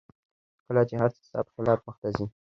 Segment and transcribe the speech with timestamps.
[0.65, 2.25] کله چې هر څه ستا په خلاف مخته ځي